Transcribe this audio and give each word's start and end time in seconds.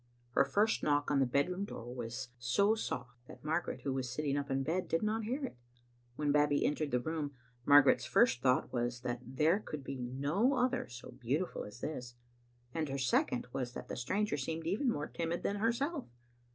Her 0.31 0.43
first 0.45 0.81
knock 0.81 1.11
on 1.11 1.19
the 1.19 1.27
bedroom 1.27 1.63
door 1.63 1.93
was 1.93 2.29
so 2.39 2.73
soft 2.73 3.19
that 3.27 3.43
Margaret, 3.43 3.81
who 3.81 3.93
was 3.93 4.09
sitting 4.11 4.35
up 4.35 4.49
in 4.49 4.63
bed, 4.63 4.87
did 4.87 5.03
not 5.03 5.25
hear 5.25 5.45
it. 5.45 5.57
When 6.15 6.31
Babbie 6.31 6.65
entered 6.65 6.89
the 6.89 6.99
room, 6.99 7.35
Margaret's 7.67 8.05
first 8.07 8.41
thought 8.41 8.73
was 8.73 9.01
that 9.01 9.19
there 9.23 9.59
could 9.59 9.83
be 9.83 9.97
no 9.99 10.55
other 10.55 10.87
so 10.89 11.11
beautiful 11.11 11.65
as 11.65 11.81
this, 11.81 12.15
and 12.73 12.89
her 12.89 12.97
second 12.97 13.45
was 13.53 13.73
that 13.73 13.89
the 13.89 13.95
stranger 13.95 14.37
seemed 14.37 14.65
even 14.65 14.89
more 14.89 15.05
timid 15.05 15.43
than 15.43 15.57
herself. 15.57 16.07